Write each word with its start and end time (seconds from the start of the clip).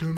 You're 0.00 0.12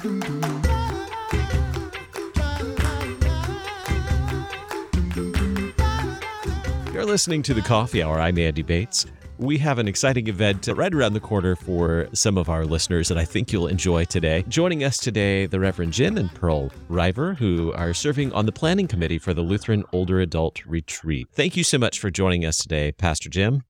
listening 7.07 7.43
to 7.45 7.55
the 7.55 7.63
Coffee 7.65 8.03
Hour. 8.03 8.21
I'm 8.21 8.37
Andy 8.37 8.61
Bates. 8.61 9.07
We 9.39 9.57
have 9.57 9.79
an 9.79 9.89
exciting 9.89 10.27
event 10.27 10.69
right 10.69 10.93
around 10.93 11.15
the 11.15 11.21
corner 11.21 11.57
for 11.57 12.09
some 12.13 12.37
of 12.37 12.51
our 12.51 12.67
listeners 12.67 13.09
that 13.09 13.17
I 13.17 13.25
think 13.25 13.55
you'll 13.55 13.69
enjoy 13.69 14.05
today. 14.05 14.45
Joining 14.49 14.85
us 14.85 14.99
today, 14.99 15.47
the 15.47 15.59
Reverend 15.59 15.95
Jim 15.95 16.19
and 16.19 16.31
Pearl 16.35 16.71
Rhiver, 16.91 17.33
who 17.33 17.73
are 17.73 17.95
serving 17.95 18.35
on 18.35 18.45
the 18.45 18.53
planning 18.53 18.87
committee 18.87 19.19
for 19.19 19.33
the 19.33 19.41
Lutheran 19.41 19.85
Older 19.95 20.21
Adult 20.21 20.67
Retreat. 20.67 21.29
Thank 21.33 21.57
you 21.57 21.65
so 21.65 21.79
much 21.79 21.99
for 21.99 22.11
joining 22.11 22.45
us 22.45 22.59
today, 22.59 22.93
Pastor 22.93 23.31
Jim. 23.31 23.63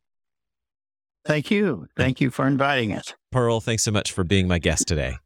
Thank 1.24 1.52
you. 1.52 1.86
Thank 1.96 2.20
you 2.20 2.30
for 2.30 2.48
inviting 2.48 2.92
us. 2.92 3.14
Pearl, 3.30 3.60
thanks 3.60 3.84
so 3.84 3.92
much 3.92 4.10
for 4.10 4.24
being 4.24 4.48
my 4.48 4.58
guest 4.58 4.88
today. 4.88 5.18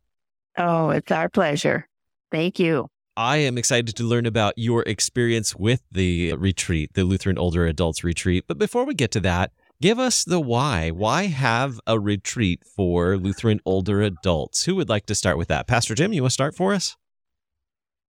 Oh, 0.57 0.91
it's 0.91 1.11
our 1.11 1.29
pleasure. 1.29 1.89
Thank 2.30 2.58
you. 2.58 2.89
I 3.17 3.36
am 3.39 3.57
excited 3.58 3.94
to 3.96 4.03
learn 4.03 4.26
about 4.26 4.54
your 4.57 4.82
experience 4.82 5.54
with 5.54 5.82
the 5.93 6.32
retreat, 6.35 6.94
the 6.94 7.04
Lutheran 7.04 7.39
Older 7.39 7.67
Adults 7.67 8.03
Retreat. 8.03 8.44
But 8.49 8.58
before 8.58 8.85
we 8.85 8.94
get 8.94 9.13
to 9.13 9.21
that, 9.21 9.53
Give 9.80 9.99
us 9.99 10.25
the 10.25 10.40
why. 10.40 10.90
Why 10.90 11.27
have 11.27 11.80
a 11.86 11.99
retreat 11.99 12.63
for 12.64 13.17
Lutheran 13.17 13.61
older 13.67 14.00
adults? 14.00 14.64
Who 14.64 14.77
would 14.77 14.89
like 14.89 15.07
to 15.07 15.14
start 15.14 15.36
with 15.36 15.49
that? 15.49 15.67
Pastor 15.67 15.94
Jim, 15.94 16.13
you 16.13 16.22
want 16.22 16.30
to 16.30 16.35
start 16.35 16.55
for 16.55 16.72
us? 16.72 16.96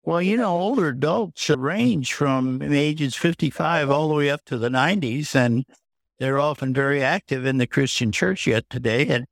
Well, 0.04 0.20
you 0.20 0.36
know, 0.36 0.58
older 0.58 0.88
adults 0.88 1.48
range 1.48 2.12
from 2.12 2.60
ages 2.60 3.14
55 3.14 3.90
all 3.90 4.08
the 4.08 4.14
way 4.14 4.28
up 4.28 4.44
to 4.46 4.58
the 4.58 4.68
90s, 4.68 5.36
and 5.36 5.64
they're 6.18 6.40
often 6.40 6.74
very 6.74 7.02
active 7.02 7.46
in 7.46 7.58
the 7.58 7.68
Christian 7.68 8.10
church 8.10 8.46
yet 8.48 8.68
today. 8.68 9.06
And 9.06 9.26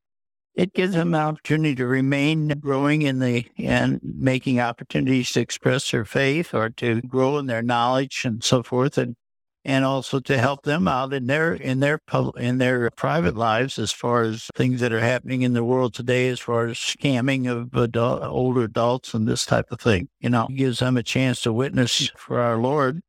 it 0.55 0.75
gives 0.75 0.95
them 0.95 1.15
an 1.15 1.21
opportunity 1.21 1.75
to 1.77 1.87
remain 1.87 2.49
growing 2.61 3.03
in 3.03 3.19
the 3.19 3.47
and 3.59 4.01
making 4.03 4.61
opportunities 4.61 5.31
to 5.33 5.41
express 5.41 5.91
their 5.91 6.05
faith 6.05 6.53
or 6.55 6.71
to 6.71 7.01
grow 7.03 7.39
in 7.39 7.47
their 7.47 7.63
knowledge 7.63 8.25
and 8.25 8.43
so 8.43 8.63
forth. 8.63 8.99
And 8.99 9.17
and 9.65 9.85
also 9.85 10.21
to 10.21 10.39
help 10.39 10.63
them 10.63 10.89
out 10.89 11.13
in 11.13 11.27
their 11.27 11.55
in 11.55 11.81
their 11.81 11.99
public 11.99 12.43
in 12.43 12.59
their 12.59 12.91
private 12.91 13.37
lives 13.37 13.79
as 13.79 13.93
far 13.93 14.23
as 14.23 14.49
things 14.55 14.81
that 14.81 14.93
are 14.93 15.01
happening 15.01 15.43
in 15.43 15.53
the 15.53 15.65
world 15.65 15.93
today 15.93 16.29
as 16.29 16.41
far 16.41 16.67
as 16.67 16.79
scamming 16.79 17.51
of 17.51 17.75
adult, 17.75 18.23
older 18.23 18.63
adults 18.63 19.13
and 19.13 19.29
this 19.29 19.45
type 19.45 19.67
of 19.71 19.81
thing 19.81 20.09
you 20.21 20.31
know 20.31 20.47
it 20.49 20.57
gives 20.57 20.79
them 20.79 20.97
a 20.97 21.03
chance 21.03 21.43
to 21.43 21.53
witness 21.53 22.11
for 22.17 22.41
our 22.41 22.57
lord 22.57 23.01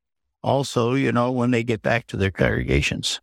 also 0.42 0.94
you 0.94 1.10
know 1.10 1.32
when 1.32 1.52
they 1.52 1.62
get 1.64 1.80
back 1.80 2.06
to 2.06 2.16
their 2.16 2.30
congregations 2.30 3.20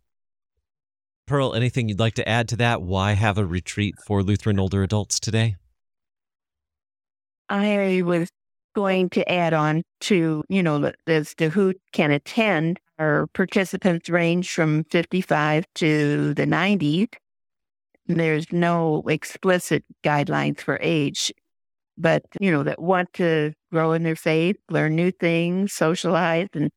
pearl 1.30 1.54
anything 1.54 1.88
you'd 1.88 2.00
like 2.00 2.14
to 2.14 2.28
add 2.28 2.48
to 2.48 2.56
that? 2.56 2.82
Why 2.82 3.12
have 3.12 3.38
a 3.38 3.46
retreat 3.46 3.94
for 4.04 4.20
lutheran 4.20 4.58
older 4.58 4.82
adults 4.82 5.20
today? 5.20 5.54
I 7.48 8.02
was 8.04 8.28
going 8.74 9.10
to 9.10 9.30
add 9.30 9.52
on 9.52 9.82
to 10.00 10.42
you 10.48 10.62
know 10.62 10.92
as 11.06 11.34
to 11.36 11.48
who 11.48 11.74
can 11.92 12.10
attend. 12.10 12.80
Our 12.98 13.28
participants 13.28 14.10
range 14.10 14.52
from 14.52 14.84
55 14.90 15.64
to 15.76 16.34
the 16.34 16.44
90s. 16.44 17.14
There's 18.06 18.52
no 18.52 19.02
explicit 19.06 19.84
guidelines 20.04 20.60
for 20.60 20.78
age, 20.82 21.32
but, 21.96 22.24
you 22.40 22.50
know, 22.50 22.64
that 22.64 22.82
want 22.82 23.12
to 23.14 23.52
grow 23.70 23.92
in 23.92 24.02
their 24.02 24.16
faith, 24.16 24.56
learn 24.68 24.96
new 24.96 25.12
things, 25.12 25.72
socialize, 25.72 26.48
and 26.54 26.70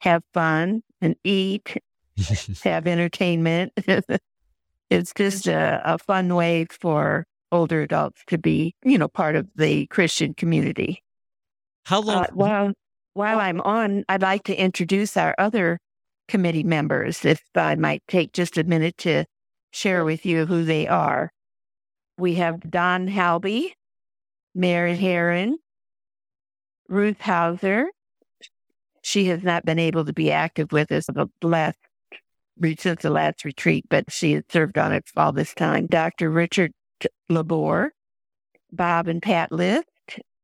have 0.00 0.22
fun 0.32 0.82
and 1.00 1.14
eat, 1.24 1.76
have 2.64 2.86
entertainment. 2.86 3.72
it's 4.90 5.12
just 5.14 5.46
a, 5.46 5.80
a 5.84 5.98
fun 5.98 6.34
way 6.34 6.66
for 6.70 7.26
older 7.50 7.82
adults 7.82 8.22
to 8.26 8.38
be, 8.38 8.74
you 8.84 8.98
know, 8.98 9.08
part 9.08 9.36
of 9.36 9.48
the 9.56 9.86
Christian 9.86 10.34
community. 10.34 11.02
How 11.84 12.00
long? 12.00 12.24
Uh, 12.24 12.28
well, 12.34 12.72
while 13.14 13.40
I'm 13.40 13.60
on, 13.62 14.04
I'd 14.08 14.22
like 14.22 14.44
to 14.44 14.54
introduce 14.54 15.16
our 15.16 15.34
other 15.38 15.78
committee 16.28 16.62
members, 16.62 17.24
if 17.24 17.42
I 17.54 17.74
might 17.74 18.02
take 18.06 18.32
just 18.32 18.58
a 18.58 18.64
minute 18.64 18.98
to 18.98 19.24
share 19.70 20.04
with 20.04 20.26
you 20.26 20.46
who 20.46 20.64
they 20.64 20.86
are. 20.86 21.30
We 22.18 22.34
have 22.34 22.70
Don 22.70 23.08
Halby, 23.08 23.74
Mary 24.54 24.96
Heron, 24.96 25.58
Ruth 26.88 27.20
Hauser. 27.20 27.88
She 29.02 29.26
has 29.26 29.42
not 29.42 29.64
been 29.64 29.78
able 29.78 30.04
to 30.04 30.12
be 30.12 30.30
active 30.30 30.72
with 30.72 30.92
us 30.92 31.06
the 31.06 31.28
last 31.42 31.78
since 32.78 33.02
the 33.02 33.10
last 33.10 33.44
retreat, 33.44 33.84
but 33.88 34.10
she 34.10 34.32
had 34.32 34.50
served 34.50 34.78
on 34.78 34.92
it 34.92 35.04
all 35.16 35.32
this 35.32 35.54
time. 35.54 35.86
Dr. 35.86 36.30
Richard 36.30 36.72
Labor, 37.28 37.92
Bob 38.72 39.08
and 39.08 39.22
Pat 39.22 39.52
List, 39.52 39.86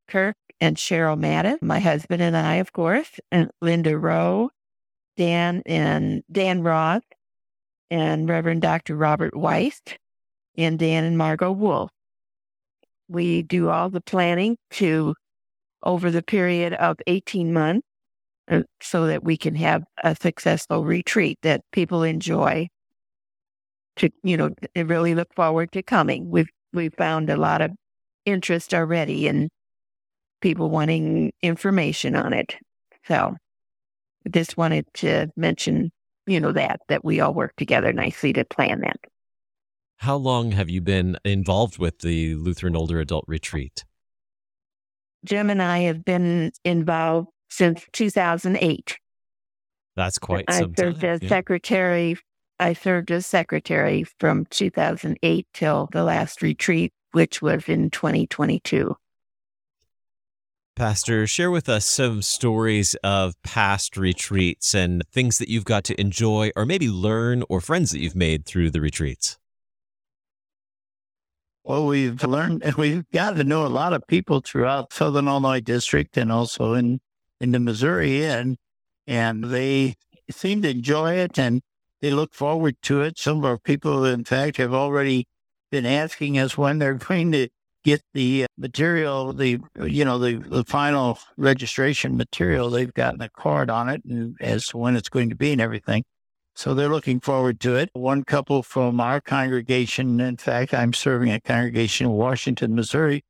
Kirk 0.08 0.36
and 0.60 0.76
Cheryl 0.76 1.19
Madden, 1.19 1.58
my 1.60 1.80
husband 1.80 2.22
and 2.22 2.36
I, 2.36 2.56
of 2.56 2.72
course, 2.72 3.10
and 3.30 3.50
Linda 3.60 3.98
Rowe, 3.98 4.50
Dan 5.16 5.62
and 5.66 6.22
Dan 6.30 6.62
Roth 6.62 7.04
and 7.91 8.28
Reverend 8.28 8.62
Dr. 8.62 8.96
Robert 8.96 9.36
Weiss 9.36 9.81
and 10.56 10.78
Dan 10.78 11.04
and 11.04 11.19
Margot 11.19 11.52
Wolf. 11.52 11.91
We 13.08 13.42
do 13.42 13.69
all 13.69 13.91
the 13.91 14.00
planning 14.00 14.56
to 14.72 15.14
over 15.82 16.10
the 16.10 16.22
period 16.22 16.72
of 16.72 16.96
18 17.06 17.52
months 17.52 17.86
Uh, 18.50 18.60
so 18.82 19.06
that 19.06 19.25
we 19.25 19.38
can 19.38 19.55
have 19.55 19.82
a 20.03 20.15
successful 20.21 20.84
retreat 20.84 21.38
that 21.43 21.62
people 21.72 22.03
enjoy 22.03 22.69
to, 23.97 24.10
you 24.22 24.37
know, 24.37 24.50
really 24.77 25.15
look 25.15 25.32
forward 25.34 25.72
to 25.72 25.82
coming. 25.82 26.28
We've, 26.28 26.50
we've 26.75 26.93
found 26.99 27.31
a 27.31 27.38
lot 27.38 27.62
of 27.62 27.71
interest 28.27 28.75
already 28.75 29.28
and 29.28 29.49
people 30.43 30.69
wanting 30.69 31.32
information 31.41 32.15
on 32.15 32.34
it. 32.34 32.56
So 33.06 33.34
just 34.31 34.59
wanted 34.59 34.84
to 34.94 35.28
mention, 35.37 35.91
you 36.26 36.38
know, 36.38 36.53
that, 36.53 36.81
that 36.88 37.03
we 37.03 37.21
all 37.21 37.32
work 37.32 37.55
together 37.56 37.94
nicely 37.94 38.34
to 38.34 38.44
plan 38.44 38.81
that. 38.81 38.97
How 39.99 40.16
long 40.16 40.53
have 40.53 40.69
you 40.69 40.82
been 40.82 41.16
involved 41.25 41.78
with 41.78 42.00
the 42.00 42.34
Lutheran 42.34 42.76
Older 42.76 43.00
Adult 43.00 43.25
Retreat? 43.26 43.87
Jim 45.25 45.49
and 45.49 45.62
I 45.62 45.78
have 45.81 46.05
been 46.05 46.53
involved 46.62 47.28
since 47.54 47.87
2008. 47.92 48.98
That's 49.97 50.19
quite 50.19 50.44
I 50.48 50.60
some 50.60 50.75
served 50.76 51.00
time. 51.00 51.10
as 51.10 51.22
yeah. 51.22 51.28
secretary. 51.28 52.16
I 52.59 52.72
served 52.72 53.10
as 53.10 53.26
secretary 53.26 54.04
from 54.19 54.47
2008 54.47 55.47
till 55.54 55.88
the 55.93 56.04
last 56.04 56.43
retreat, 56.43 56.93
which 57.12 57.41
was 57.41 57.69
in 57.69 57.91
2022. 57.91 58.97
Pastor, 60.76 61.25
share 61.28 61.53
with 61.53 61.69
us 61.69 61.87
some 61.87 62.20
stories 62.20 62.97
of 63.04 63.41
past 63.44 63.97
retreats 63.97 64.75
and 64.75 65.04
things 65.12 65.38
that 65.38 65.48
you've 65.48 65.64
got 65.64 65.84
to 65.84 66.00
enjoy 66.00 66.50
or 66.56 66.66
maybe 66.66 66.88
learn 66.88 67.44
or 67.48 67.60
friends 67.60 67.93
that 67.93 68.00
you've 68.00 68.16
made 68.16 68.44
through 68.44 68.70
the 68.70 68.81
retreats. 68.81 69.38
Well, 71.62 71.87
we've 71.87 72.22
learned 72.25 72.64
and 72.64 72.75
we've 72.75 73.09
got 73.10 73.37
to 73.37 73.44
know 73.44 73.64
a 73.64 73.69
lot 73.69 73.93
of 73.93 74.04
people 74.09 74.41
throughout 74.41 74.93
Southern 74.93 75.28
Illinois 75.28 75.60
district 75.60 76.16
and 76.16 76.32
also 76.32 76.75
in, 76.75 77.00
in 77.44 77.53
the 77.53 77.60
Missouri 77.60 78.25
and 78.25 78.56
and 79.06 79.44
they 79.44 79.94
seem 80.31 80.62
to 80.62 80.71
enjoy 80.71 81.15
it 81.15 81.38
and 81.38 81.60
they 82.00 82.10
look 82.10 82.34
forward 82.34 82.77
to 82.82 83.03
it. 83.03 83.19
Some 83.19 83.38
of 83.38 83.44
our 83.44 83.59
people, 83.59 84.05
in 84.05 84.25
fact, 84.25 84.56
have 84.56 84.72
already 84.75 85.27
been 85.71 85.87
asking 85.87 86.38
us 86.38 86.56
when 86.59 86.78
they're 86.78 86.94
going 86.94 87.32
to 87.32 87.49
get 87.84 88.00
the 88.15 88.44
uh, 88.44 88.47
material, 88.56 89.32
the 89.34 89.60
you 89.82 90.05
know 90.05 90.19
the 90.19 90.37
the 90.37 90.65
final 90.65 91.19
registration 91.37 92.16
material. 92.16 92.71
They've 92.71 92.93
gotten 92.93 93.21
a 93.21 93.28
card 93.28 93.71
on 93.71 93.88
it 93.88 94.03
and 94.05 94.37
as 94.41 94.66
to 94.69 94.78
when 94.78 94.97
it's 94.97 95.11
going 95.11 95.28
to 95.28 95.37
be 95.37 95.53
and 95.53 95.61
everything. 95.61 96.05
So 96.56 96.72
they're 96.72 96.88
looking 96.88 97.21
forward 97.21 97.61
to 97.61 97.75
it. 97.76 97.91
One 97.93 98.25
couple 98.25 98.62
from 98.62 99.00
our 99.00 99.21
congregation, 99.21 100.21
in 100.21 100.37
fact, 100.37 100.72
I'm 100.72 100.93
serving 100.93 101.31
a 101.31 101.41
congregation 101.41 102.06
in 102.06 102.12
Washington, 102.12 102.75
Missouri. 102.75 103.25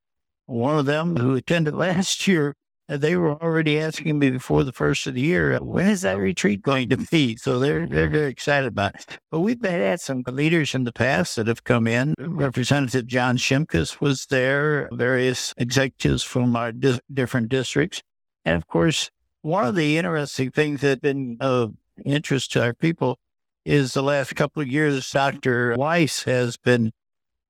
One 0.46 0.78
of 0.78 0.86
them 0.86 1.16
who 1.16 1.34
attended 1.34 1.74
last 1.86 2.28
year 2.28 2.54
Uh, 2.86 2.98
they 2.98 3.16
were 3.16 3.32
already 3.42 3.78
asking 3.78 4.18
me 4.18 4.30
before 4.30 4.62
the 4.62 4.72
first 4.72 5.06
of 5.06 5.14
the 5.14 5.20
year, 5.20 5.54
uh, 5.54 5.60
when 5.60 5.88
is 5.88 6.02
that 6.02 6.18
retreat 6.18 6.60
going 6.60 6.88
to 6.90 6.96
be? 6.96 7.36
So 7.44 7.58
they're 7.58 7.86
they're 7.86 8.08
very 8.08 8.30
excited 8.30 8.68
about 8.68 8.94
it. 8.94 9.18
But 9.30 9.40
we've 9.40 9.62
had 9.62 10.00
some 10.00 10.22
leaders 10.26 10.74
in 10.74 10.84
the 10.84 10.92
past 10.92 11.36
that 11.36 11.46
have 11.46 11.64
come 11.64 11.86
in. 11.86 12.14
Representative 12.18 13.06
John 13.06 13.36
Shimkus 13.36 14.00
was 14.00 14.26
there, 14.26 14.88
various 14.92 15.54
executives 15.56 16.22
from 16.22 16.56
our 16.56 16.72
di- 16.72 17.00
different 17.12 17.48
districts, 17.48 18.02
and 18.44 18.56
of 18.56 18.66
course, 18.66 19.10
one 19.42 19.66
of 19.66 19.74
the 19.74 19.98
interesting 19.98 20.50
things 20.50 20.80
that 20.80 20.88
have 20.88 21.00
been 21.02 21.36
of 21.40 21.74
interest 22.04 22.52
to 22.52 22.62
our 22.62 22.74
people 22.74 23.18
is 23.64 23.94
the 23.94 24.02
last 24.02 24.34
couple 24.36 24.62
of 24.62 24.68
years, 24.68 25.10
Dr. 25.10 25.74
Weiss 25.76 26.24
has 26.24 26.56
been 26.56 26.92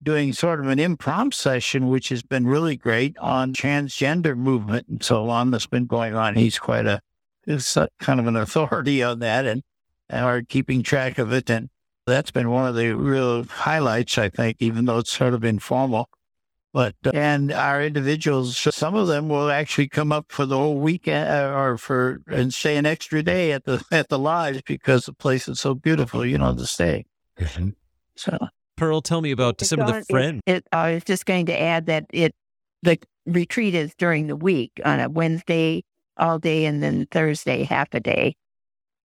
doing 0.04 0.32
sort 0.32 0.60
of 0.60 0.68
an 0.68 0.78
impromptu 0.78 1.36
session, 1.36 1.88
which 1.88 2.10
has 2.10 2.22
been 2.22 2.46
really 2.46 2.76
great 2.76 3.16
on 3.18 3.52
transgender 3.52 4.36
movement 4.36 4.86
and 4.88 5.02
so 5.02 5.28
on 5.28 5.50
that's 5.50 5.66
been 5.66 5.86
going 5.86 6.14
on. 6.14 6.36
He's 6.36 6.58
quite 6.58 6.86
a, 6.86 7.00
is 7.46 7.76
kind 8.00 8.20
of 8.20 8.26
an 8.26 8.36
authority 8.36 9.02
on 9.10 9.18
that 9.20 9.46
and 9.46 9.62
are 10.10 10.42
keeping 10.42 10.82
track 10.82 11.18
of 11.18 11.32
it. 11.32 11.50
And 11.50 11.70
that's 12.06 12.30
been 12.30 12.50
one 12.50 12.68
of 12.68 12.74
the 12.74 12.92
real 12.92 13.44
highlights, 13.44 14.18
I 14.18 14.28
think, 14.28 14.58
even 14.60 14.84
though 14.84 14.98
it's 14.98 15.12
sort 15.12 15.34
of 15.34 15.44
informal. 15.44 16.08
But 16.74 16.96
uh, 17.06 17.12
and 17.14 17.52
our 17.52 17.80
individuals, 17.84 18.56
some 18.56 18.96
of 18.96 19.06
them 19.06 19.28
will 19.28 19.48
actually 19.48 19.88
come 19.88 20.10
up 20.10 20.32
for 20.32 20.44
the 20.44 20.58
whole 20.58 20.80
weekend 20.80 21.28
uh, 21.30 21.54
or 21.54 21.78
for 21.78 22.20
and 22.26 22.52
stay 22.52 22.76
an 22.76 22.84
extra 22.84 23.22
day 23.22 23.52
at 23.52 23.64
the 23.64 23.84
at 23.92 24.08
the 24.08 24.18
lodge 24.18 24.64
because 24.64 25.06
the 25.06 25.12
place 25.12 25.46
is 25.46 25.60
so 25.60 25.74
beautiful, 25.76 26.26
you 26.26 26.36
know, 26.36 26.52
to 26.52 26.66
stay. 26.66 27.04
Mm-hmm. 27.38 27.70
So, 28.16 28.36
Pearl, 28.76 29.00
tell 29.00 29.20
me 29.20 29.30
about 29.30 29.60
some 29.60 29.80
of 29.80 29.86
the 29.86 30.04
friends. 30.10 30.42
It, 30.46 30.66
I 30.72 30.94
was 30.94 31.04
just 31.04 31.26
going 31.26 31.46
to 31.46 31.60
add 31.60 31.86
that 31.86 32.06
it 32.10 32.34
the 32.82 32.98
retreat 33.26 33.74
is 33.74 33.94
during 33.96 34.26
the 34.26 34.36
week 34.36 34.72
on 34.84 35.00
a 35.00 35.08
Wednesday 35.08 35.84
all 36.16 36.38
day 36.38 36.66
and 36.66 36.82
then 36.82 37.06
Thursday 37.10 37.64
half 37.64 37.88
a 37.94 38.00
day, 38.00 38.36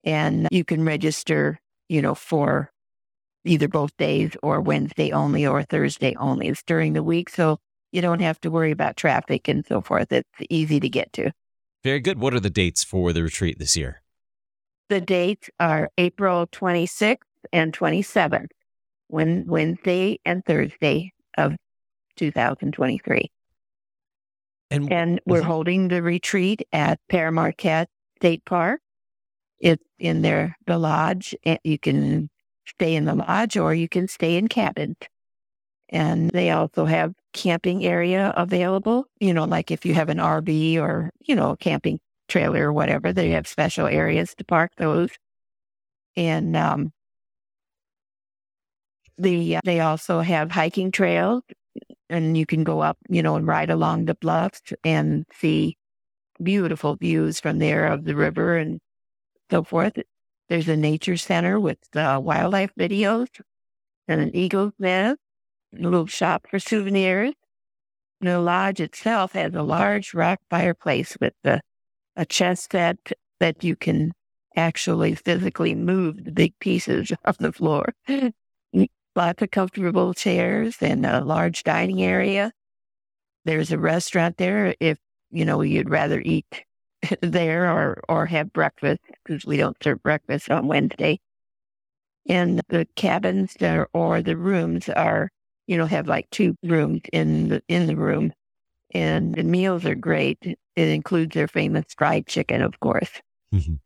and 0.04 0.48
you 0.52 0.64
can 0.64 0.84
register, 0.84 1.60
you 1.90 2.02
know, 2.02 2.16
for 2.16 2.72
either 3.46 3.68
both 3.68 3.96
days 3.98 4.32
or 4.44 4.60
Wednesday 4.62 5.12
only 5.12 5.46
or 5.46 5.64
Thursday 5.64 6.16
only. 6.16 6.48
It's 6.48 6.64
during 6.64 6.94
the 6.94 7.04
week, 7.04 7.30
so 7.30 7.60
you 7.92 8.02
don't 8.02 8.22
have 8.22 8.40
to 8.42 8.52
worry 8.52 8.72
about 8.72 8.98
traffic 8.98 9.48
and 9.48 9.66
so 9.66 9.82
forth. 9.82 10.12
It's 10.12 10.30
easy 10.50 10.80
to 10.80 10.90
get 10.90 11.14
to. 11.14 11.32
Very 11.84 12.00
good. 12.00 12.20
What 12.20 12.34
are 12.34 12.40
the 12.40 12.50
dates 12.50 12.84
for 12.84 13.14
the 13.14 13.24
retreat 13.24 13.60
this 13.60 13.78
year? 13.78 14.02
The 14.90 15.02
dates 15.02 15.50
are 15.60 15.90
April 15.98 16.48
26th 16.48 17.18
and 17.54 17.74
27th, 17.74 18.48
when 19.08 19.46
Wednesday 19.48 20.20
and 20.26 20.44
Thursday 20.46 21.12
of 21.38 21.56
2023. 22.18 23.32
And 24.70 24.92
And 24.92 25.22
we're 25.26 25.44
holding 25.44 25.88
the 25.88 26.02
retreat 26.02 26.68
at 26.74 27.00
Pere 27.10 27.32
Marquette 27.32 27.90
State 28.18 28.44
Park. 28.46 28.82
It's 29.60 29.84
in 29.98 30.22
there, 30.22 30.58
the 30.66 30.78
lodge. 30.78 31.36
and 31.44 31.60
You 31.64 31.80
can 31.80 32.30
stay 32.66 32.96
in 32.96 33.06
the 33.06 33.16
lodge 33.16 33.58
or 33.58 33.74
you 33.74 33.88
can 33.88 34.08
stay 34.08 34.36
in 34.36 34.48
cabins. 34.48 34.98
And 35.90 36.30
they 36.32 36.52
also 36.52 36.84
have 36.84 37.14
camping 37.32 37.86
area 37.86 38.34
available. 38.36 39.06
You 39.20 39.34
know, 39.34 39.46
like 39.46 39.72
if 39.72 39.86
you 39.86 39.94
have 39.94 40.10
an 40.10 40.18
RV 40.18 40.78
or, 40.80 41.12
you 41.22 41.34
know, 41.34 41.52
a 41.52 41.58
camping 41.58 42.00
trailer 42.28 42.68
or 42.68 42.74
whatever, 42.74 43.14
they 43.14 43.30
have 43.30 43.48
special 43.48 43.88
areas 43.88 44.36
to 44.36 44.44
park 44.44 44.72
those. 44.78 45.12
And 46.18 46.58
um, 46.58 46.92
the 49.18 49.58
they 49.64 49.80
also 49.80 50.22
have 50.22 50.52
hiking 50.52 50.92
trails 50.92 51.44
and 52.10 52.38
you 52.38 52.46
can 52.46 52.64
go 52.64 52.82
up, 52.82 52.98
you 53.10 53.22
know, 53.22 53.36
and 53.36 53.48
ride 53.48 53.70
along 53.70 54.06
the 54.06 54.16
bluffs 54.16 54.62
and 54.84 55.26
see 55.34 55.78
beautiful 56.42 56.96
views 56.96 57.40
from 57.40 57.60
there 57.60 57.88
of 57.88 58.06
the 58.06 58.16
river 58.16 58.58
and 58.58 58.80
so 59.52 59.64
forth. 59.64 59.94
There's 60.50 60.70
a 60.70 60.78
nature 60.78 61.18
center 61.18 61.60
with 61.60 61.80
uh, 61.96 62.20
wildlife 62.24 62.72
videos 62.80 63.28
and 64.08 64.22
an 64.22 64.36
eagle's 64.36 64.74
nest, 64.80 65.20
a 65.78 65.82
little 65.82 66.06
shop 66.06 66.48
for 66.50 66.60
souvenirs. 66.60 67.34
And 68.22 68.30
the 68.30 68.40
lodge 68.40 68.80
itself 68.80 69.34
has 69.34 69.54
a 69.54 69.62
large 69.62 70.14
rock 70.14 70.40
fireplace 70.50 71.18
with 71.20 71.34
a, 71.44 71.60
a 72.16 72.26
chest 72.26 72.72
set 72.72 72.98
that 73.40 73.64
you 73.64 73.76
can 73.76 74.14
actually 74.56 75.14
physically 75.14 75.76
move 75.76 76.24
the 76.24 76.32
big 76.32 76.58
pieces 76.60 77.12
off 77.26 77.38
the 77.38 77.52
floor. 77.52 77.94
Lots 79.18 79.42
of 79.42 79.50
comfortable 79.50 80.14
chairs 80.14 80.78
and 80.80 81.04
a 81.04 81.22
large 81.22 81.64
dining 81.64 82.04
area. 82.04 82.52
There's 83.46 83.72
a 83.72 83.80
restaurant 83.80 84.38
there 84.38 84.76
if, 84.80 85.00
you 85.32 85.44
know, 85.44 85.62
you'd 85.62 85.90
rather 85.90 86.22
eat 86.24 86.46
there 87.22 87.68
or, 87.68 88.00
or 88.08 88.28
have 88.28 88.54
breakfast 88.54 89.02
because 89.26 89.44
we 89.44 89.58
don't 89.58 89.76
serve 89.84 90.04
breakfast 90.04 90.52
on 90.52 90.68
Wednesday. 90.68 91.20
And 92.30 92.62
the 92.70 92.88
cabins 92.96 93.56
there 93.60 93.88
or 93.92 94.22
the 94.22 94.38
rooms 94.38 94.88
are, 94.88 95.32
you 95.66 95.78
know, 95.78 95.88
have 95.88 96.08
like 96.08 96.30
two 96.30 96.56
rooms 96.62 97.02
in 97.12 97.48
the, 97.48 97.64
in 97.68 97.88
the 97.88 97.96
room. 97.96 98.34
And 98.94 99.34
the 99.34 99.44
meals 99.44 99.84
are 99.88 99.96
great. 99.96 100.38
It 100.44 100.60
includes 100.90 101.34
their 101.34 101.48
famous 101.48 101.86
fried 101.98 102.28
chicken, 102.28 102.62
of 102.62 102.80
course. 102.80 103.10
Mhm. 103.52 103.80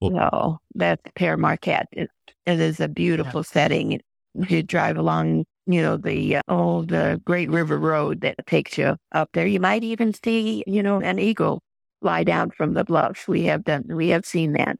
Well- 0.00 0.30
so 0.30 0.58
that's 0.74 1.02
Pere 1.14 1.36
Marquette. 1.36 1.88
It, 1.92 2.08
it 2.46 2.58
is 2.58 2.80
a 2.80 2.88
beautiful 2.88 3.44
setting. 3.44 4.00
You 4.48 4.62
drive 4.62 4.96
along, 4.96 5.44
you 5.66 5.82
know, 5.82 5.96
the 5.96 6.36
uh, 6.36 6.42
oh, 6.48 6.82
the 6.82 7.20
Great 7.24 7.50
River 7.50 7.78
Road 7.78 8.20
that 8.20 8.46
takes 8.46 8.76
you 8.78 8.96
up 9.12 9.30
there. 9.32 9.46
You 9.46 9.60
might 9.60 9.84
even 9.84 10.12
see, 10.12 10.62
you 10.66 10.82
know, 10.82 11.00
an 11.00 11.18
eagle 11.18 11.60
fly 12.02 12.24
down 12.24 12.50
from 12.50 12.74
the 12.74 12.84
bluffs. 12.84 13.26
We 13.26 13.44
have 13.44 13.64
done, 13.64 13.84
we 13.88 14.08
have 14.08 14.24
seen 14.26 14.52
that. 14.52 14.78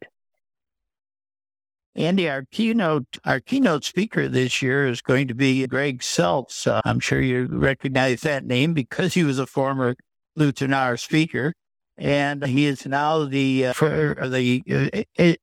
Andy, 1.95 2.29
our 2.29 2.45
keynote, 2.51 3.17
our 3.25 3.39
keynote 3.39 3.83
speaker 3.83 4.27
this 4.27 4.61
year 4.61 4.87
is 4.87 5.01
going 5.01 5.27
to 5.29 5.33
be 5.33 5.65
Greg 5.65 6.01
Seltz. 6.01 6.67
Uh, 6.67 6.79
I'm 6.85 6.99
sure 6.99 7.19
you 7.19 7.47
recognize 7.47 8.21
that 8.21 8.45
name 8.45 8.75
because 8.75 9.15
he 9.15 9.23
was 9.23 9.39
a 9.39 9.47
former 9.47 9.95
Hour 10.39 10.97
speaker, 10.97 11.53
and 11.97 12.45
he 12.45 12.67
is 12.67 12.85
now 12.85 13.25
the 13.25 13.67
uh, 13.67 13.73
for 13.73 14.15
the 14.29 15.03
uh, 15.17 15.33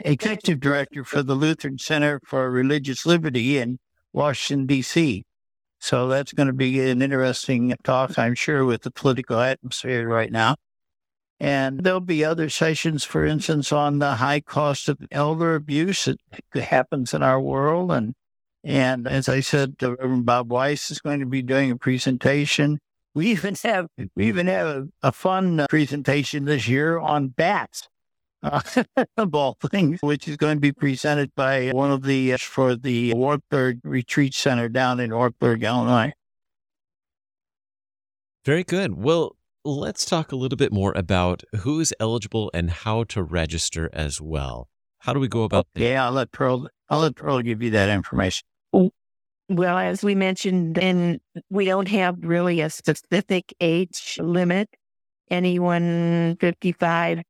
executive 0.00 0.60
director 0.60 1.04
for 1.04 1.22
the 1.22 1.34
Lutheran 1.34 1.78
Center 1.78 2.20
for 2.24 2.50
Religious 2.50 3.06
Liberty 3.06 3.58
in 3.58 3.78
Washington 4.12 4.66
D.C. 4.66 5.24
So 5.78 6.08
that's 6.08 6.32
going 6.32 6.46
to 6.46 6.52
be 6.52 6.80
an 6.90 7.02
interesting 7.02 7.74
talk, 7.84 8.18
I'm 8.18 8.34
sure, 8.34 8.64
with 8.64 8.82
the 8.82 8.90
political 8.90 9.40
atmosphere 9.40 10.08
right 10.08 10.32
now. 10.32 10.56
And 11.38 11.80
there'll 11.84 12.00
be 12.00 12.24
other 12.24 12.48
sessions, 12.48 13.04
for 13.04 13.26
instance, 13.26 13.70
on 13.70 13.98
the 13.98 14.14
high 14.14 14.40
cost 14.40 14.88
of 14.88 14.98
elder 15.10 15.54
abuse 15.54 16.06
that 16.06 16.62
happens 16.62 17.12
in 17.12 17.22
our 17.22 17.40
world. 17.40 17.92
And 17.92 18.14
and 18.64 19.06
as 19.06 19.28
I 19.28 19.40
said, 19.40 19.76
Reverend 19.80 20.26
Bob 20.26 20.50
Weiss 20.50 20.90
is 20.90 20.98
going 20.98 21.20
to 21.20 21.26
be 21.26 21.42
doing 21.42 21.70
a 21.70 21.76
presentation. 21.76 22.78
We 23.14 23.28
even 23.28 23.54
have 23.62 23.88
we 24.16 24.26
even 24.26 24.46
have 24.46 24.66
a, 24.66 24.88
a 25.02 25.12
fun 25.12 25.66
presentation 25.68 26.46
this 26.46 26.66
year 26.66 26.98
on 26.98 27.28
bats, 27.28 27.86
uh, 28.42 28.60
of 29.16 29.34
all 29.34 29.56
things, 29.70 29.98
which 30.02 30.28
is 30.28 30.36
going 30.36 30.56
to 30.56 30.60
be 30.60 30.72
presented 30.72 31.34
by 31.34 31.70
one 31.70 31.90
of 31.90 32.02
the 32.02 32.32
uh, 32.32 32.38
for 32.38 32.76
the 32.76 33.14
Wartburg 33.14 33.80
Retreat 33.84 34.34
Center 34.34 34.68
down 34.68 35.00
in 35.00 35.14
Wartburg, 35.14 35.62
Illinois. 35.62 36.12
Very 38.44 38.64
good. 38.64 38.96
Well, 38.96 39.36
let's 39.64 40.04
talk 40.04 40.30
a 40.30 40.36
little 40.36 40.56
bit 40.56 40.72
more 40.72 40.92
about 40.94 41.42
who 41.60 41.80
is 41.80 41.92
eligible 41.98 42.50
and 42.54 42.70
how 42.70 43.04
to 43.04 43.22
register 43.22 43.90
as 43.92 44.20
well. 44.20 44.68
How 45.00 45.12
do 45.12 45.20
we 45.20 45.28
go 45.28 45.42
about 45.42 45.66
that? 45.74 45.80
Yeah, 45.80 46.06
I'll 46.06 46.12
let 46.12 46.32
Pearl. 46.32 46.68
I'll 46.88 47.00
let 47.00 47.16
Pearl 47.16 47.42
give 47.42 47.62
you 47.62 47.70
that 47.70 47.88
information. 47.88 48.46
Well, 49.48 49.78
as 49.78 50.02
we 50.02 50.16
mentioned, 50.16 50.76
and 50.78 51.20
we 51.50 51.66
don't 51.66 51.86
have 51.88 52.16
really 52.20 52.60
a 52.60 52.70
specific 52.70 53.54
age 53.60 54.18
limit. 54.20 54.68
Anyone 55.30 56.36
55 56.40 57.22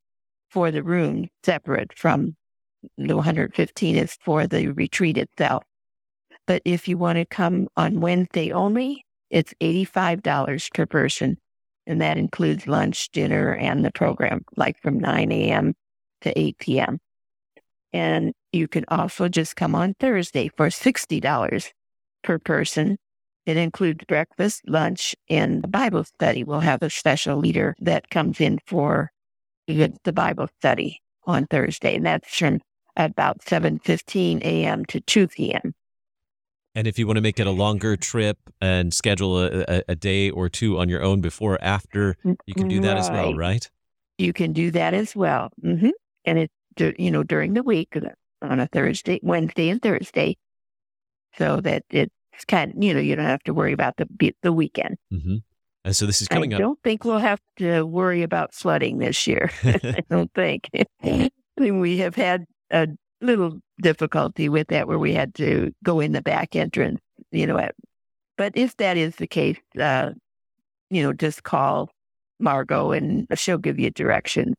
for 0.52 0.70
the 0.70 0.84
room 0.84 1.30
separate 1.44 1.98
from 1.98 2.36
the 2.96 3.16
115 3.16 3.96
is 3.96 4.20
for 4.22 4.46
the 4.46 4.68
retreat 4.68 5.18
itself. 5.18 5.64
But 6.46 6.62
if 6.64 6.88
you 6.88 6.96
want 6.96 7.16
to 7.18 7.26
come 7.26 7.70
on 7.76 8.00
Wednesday 8.00 8.52
only, 8.52 9.04
it's 9.32 9.56
$85 9.60 10.76
per 10.76 10.86
person. 10.86 11.38
And 11.88 12.00
that 12.02 12.20
includes 12.20 12.68
lunch, 12.68 13.10
dinner, 13.10 13.56
and 13.56 13.84
the 13.84 13.92
program, 13.92 14.46
like 14.56 14.80
from 14.84 15.00
9 15.00 15.32
a.m. 15.32 15.74
to 16.22 16.40
8 16.40 16.60
p.m. 16.60 17.00
And 17.94 18.34
you 18.58 18.68
can 18.68 18.84
also 18.90 19.30
just 19.30 19.56
come 19.56 19.76
on 19.76 19.94
Thursday 20.00 20.50
for 20.58 20.68
$60 20.68 21.72
per 22.24 22.40
person. 22.40 22.98
It 23.46 23.56
includes 23.56 24.04
breakfast, 24.06 24.62
lunch, 24.68 25.16
and 25.30 25.72
Bible 25.72 26.04
study. 26.04 26.44
We'll 26.44 26.60
have 26.60 26.82
a 26.82 26.90
special 26.90 27.38
leader 27.38 27.76
that 27.80 28.10
comes 28.10 28.42
in 28.42 28.60
for 28.66 29.12
the 29.68 30.14
Bible 30.14 30.50
study 30.60 31.02
on 31.26 31.46
Thursday, 31.46 31.96
and 31.96 32.06
that's 32.06 32.36
from 32.38 32.60
about 32.98 33.40
7.15 33.42 34.42
a.m. 34.42 34.86
to 34.86 35.00
2 35.00 35.28
p.m. 35.28 35.74
And 36.76 36.88
if 36.88 37.00
you 37.00 37.08
want 37.08 37.18
to 37.18 37.22
make 37.22 37.40
it 37.40 37.48
a 37.48 37.52
longer 37.52 37.96
trip 37.98 38.38
and 38.62 38.94
schedule 38.94 39.40
a, 39.40 39.66
a, 39.68 39.82
a 39.90 39.96
day 39.96 40.30
or 40.30 40.50
two 40.50 40.78
on 40.78 40.90
your 40.90 41.02
own 41.04 41.22
before 41.22 41.56
or 41.56 41.64
after, 41.64 42.18
you 42.46 42.54
can 42.54 42.68
do 42.68 42.80
that 42.82 42.98
as 42.98 43.10
well, 43.10 43.34
Right. 43.34 43.38
right? 43.38 43.70
You 44.18 44.34
can 44.34 44.54
do 44.54 44.72
that 44.72 44.94
as 44.94 45.16
well. 45.16 45.50
hmm 45.62 45.90
And 46.26 46.40
it's, 46.40 46.54
you 47.00 47.12
know, 47.12 47.24
during 47.24 47.54
the 47.54 47.64
week 47.64 47.96
on 48.42 48.60
a 48.60 48.68
Thursday, 48.68 49.20
Wednesday 49.24 49.70
and 49.70 49.82
Thursday, 49.82 50.38
so 51.38 51.62
that 51.62 51.84
it's 51.90 52.12
kind 52.48 52.72
of, 52.74 52.84
you 52.84 52.94
know, 52.94 53.00
you 53.00 53.16
don't 53.16 53.26
have 53.26 53.44
to 53.44 53.54
worry 53.54 53.74
about 53.74 53.96
the 53.98 54.34
the 54.42 54.54
weekend. 54.54 54.98
hmm 55.10 55.38
And 55.84 55.96
so 55.96 56.06
this 56.06 56.22
is 56.22 56.28
coming 56.28 56.54
I 56.54 56.58
up. 56.58 56.62
don't 56.62 56.80
think 56.84 57.04
we'll 57.04 57.18
have 57.20 57.42
to 57.58 57.84
worry 57.84 58.24
about 58.24 58.54
flooding 58.54 58.98
this 59.00 59.28
year. 59.28 59.52
I 59.64 60.02
don't 60.10 60.32
think. 60.34 60.70
we 61.58 61.98
have 61.98 62.16
had 62.16 62.46
a 62.72 62.88
little 63.22 63.60
difficulty 63.82 64.50
with 64.50 64.68
that 64.68 64.88
where 64.88 65.00
we 65.00 65.14
had 65.14 65.34
to 65.36 65.74
go 65.84 66.00
in 66.00 66.12
the 66.12 66.22
back 66.22 66.56
entrance, 66.56 67.00
you 67.32 67.48
know. 67.48 67.58
At, 67.58 67.76
but 68.38 68.54
if 68.56 68.78
that 68.78 68.98
is 68.98 69.16
the 69.16 69.28
case, 69.28 69.58
uh, 69.80 70.12
you 70.90 71.02
know, 71.04 71.14
just 71.14 71.44
call 71.44 71.90
Margot 72.40 72.92
and 72.92 73.28
she'll 73.36 73.58
give 73.58 73.80
you 73.80 73.90
directions. 73.90 74.56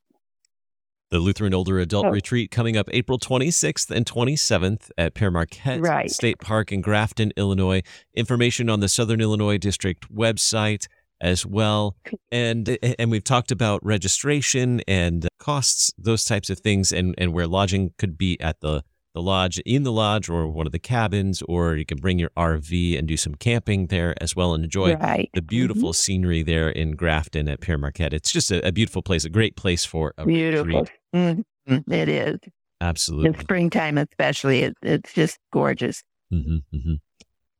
The 1.10 1.18
Lutheran 1.20 1.54
Older 1.54 1.78
Adult 1.78 2.06
Oh. 2.06 2.10
Retreat 2.10 2.50
coming 2.50 2.76
up 2.76 2.88
April 2.92 3.18
26th 3.18 3.90
and 3.90 4.04
27th 4.04 4.90
at 4.98 5.14
Pere 5.14 5.30
Marquette 5.30 5.80
Right. 5.80 6.10
State 6.10 6.38
Park 6.38 6.70
in 6.70 6.80
Grafton, 6.82 7.32
Illinois. 7.36 7.82
Information 8.14 8.68
on 8.68 8.80
the 8.80 8.88
Southern 8.88 9.20
Illinois 9.20 9.56
District 9.58 10.12
website 10.14 10.86
as 11.20 11.46
well. 11.46 11.96
And 12.30 12.76
and 12.98 13.10
we've 13.10 13.24
talked 13.24 13.50
about 13.50 13.84
registration 13.84 14.82
and 14.86 15.26
costs, 15.38 15.90
those 15.98 16.24
types 16.24 16.50
of 16.50 16.60
things, 16.60 16.92
and, 16.92 17.14
and 17.16 17.32
where 17.32 17.46
lodging 17.46 17.92
could 17.98 18.18
be 18.18 18.38
at 18.40 18.60
the, 18.60 18.84
the 19.14 19.22
lodge, 19.22 19.58
in 19.60 19.82
the 19.82 19.92
lodge, 19.92 20.28
or 20.28 20.46
one 20.46 20.66
of 20.66 20.72
the 20.72 20.78
cabins, 20.78 21.42
or 21.48 21.76
you 21.76 21.84
can 21.84 21.98
bring 21.98 22.18
your 22.18 22.30
RV 22.36 22.98
and 22.98 23.08
do 23.08 23.16
some 23.16 23.34
camping 23.34 23.86
there 23.86 24.14
as 24.20 24.36
well 24.36 24.54
and 24.54 24.62
enjoy 24.64 24.94
right. 24.96 25.30
the 25.34 25.42
beautiful 25.42 25.92
scenery 25.92 26.42
there 26.42 26.68
in 26.68 26.92
Grafton 26.92 27.48
at 27.48 27.60
Pere 27.60 27.78
Marquette. 27.78 28.12
It's 28.12 28.30
just 28.30 28.50
a, 28.50 28.66
a 28.66 28.72
beautiful 28.72 29.02
place, 29.02 29.24
a 29.24 29.30
great 29.30 29.56
place 29.56 29.84
for 29.84 30.14
a 30.18 30.26
Beautiful. 30.26 30.86
retreat. 31.12 31.44
Mhm. 31.68 31.92
It 31.92 32.08
is. 32.08 32.38
Absolutely. 32.80 33.28
In 33.28 33.40
springtime, 33.40 33.98
especially, 33.98 34.62
it, 34.62 34.74
it's 34.82 35.12
just 35.12 35.38
gorgeous. 35.52 36.02
hmm 36.30 36.58
hmm 36.72 36.94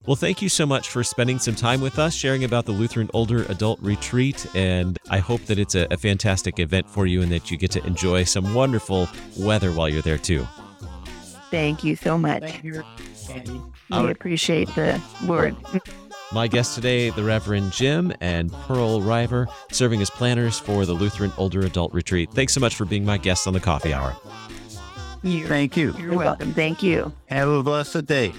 Well, 0.06 0.16
thank 0.16 0.40
you 0.40 0.48
so 0.48 0.64
much 0.64 0.88
for 0.88 1.02
spending 1.02 1.38
some 1.38 1.54
time 1.56 1.80
with 1.80 1.98
us, 1.98 2.14
sharing 2.14 2.44
about 2.44 2.66
the 2.66 2.72
Lutheran 2.72 3.10
Older 3.14 3.42
Adult 3.50 3.80
Retreat. 3.80 4.46
And 4.54 4.96
I 5.10 5.18
hope 5.18 5.42
that 5.46 5.58
it's 5.58 5.74
a, 5.74 5.86
a 5.90 5.96
fantastic 5.96 6.58
event 6.60 6.88
for 6.88 7.06
you 7.06 7.20
and 7.20 7.32
that 7.32 7.50
you 7.50 7.56
get 7.56 7.70
to 7.72 7.84
enjoy 7.84 8.24
some 8.24 8.54
wonderful 8.54 9.08
weather 9.36 9.72
while 9.72 9.88
you're 9.88 10.02
there, 10.02 10.18
too. 10.18 10.46
Thank 11.50 11.84
you 11.84 11.96
so 11.96 12.18
much. 12.18 12.42
Thank 12.42 12.64
you, 12.64 12.82
Andy. 13.30 13.60
We 13.90 14.10
appreciate 14.10 14.68
the 14.74 15.00
word. 15.26 15.56
My 16.30 16.46
guests 16.46 16.74
today, 16.74 17.08
the 17.08 17.24
Reverend 17.24 17.72
Jim 17.72 18.12
and 18.20 18.52
Pearl 18.52 19.00
Rhiver, 19.00 19.48
serving 19.72 20.02
as 20.02 20.10
planners 20.10 20.58
for 20.58 20.84
the 20.84 20.92
Lutheran 20.92 21.32
Older 21.38 21.60
Adult 21.60 21.94
Retreat. 21.94 22.30
Thanks 22.32 22.52
so 22.52 22.60
much 22.60 22.74
for 22.74 22.84
being 22.84 23.04
my 23.04 23.16
guests 23.16 23.46
on 23.46 23.54
the 23.54 23.60
coffee 23.60 23.94
hour. 23.94 24.14
You. 25.22 25.46
Thank 25.46 25.76
you. 25.76 25.94
You're 25.98 26.16
welcome. 26.16 26.52
Thank 26.52 26.82
you. 26.82 27.12
Have 27.26 27.48
a 27.48 27.62
blessed 27.62 28.06
day. 28.06 28.32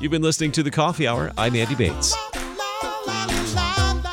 You've 0.00 0.12
been 0.12 0.22
listening 0.22 0.52
to 0.52 0.62
the 0.62 0.70
coffee 0.70 1.08
hour. 1.08 1.32
I'm 1.38 1.56
Andy 1.56 1.74
Bates. 1.74 2.14